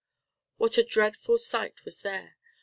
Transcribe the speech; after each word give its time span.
What 0.57 0.79
a 0.79 0.83
dreadful 0.83 1.37
sight 1.37 1.85
was 1.85 2.01
there! 2.01 2.35